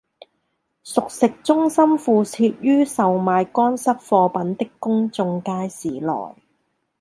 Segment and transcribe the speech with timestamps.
[0.83, 6.33] 熟食中心附設於售賣乾濕貨品的公眾街市內